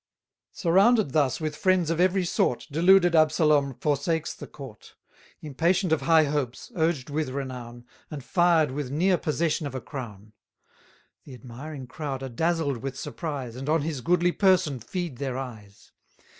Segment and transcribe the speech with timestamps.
[0.51, 4.95] Surrounded thus with friends of every sort, Deluded Absalom forsakes the court:
[5.41, 10.33] Impatient of high hopes, urged with renown, And fired with near possession of a crown.
[11.25, 15.91] The admiring crowd are dazzled with surprise, And on his goodly person feed their eyes.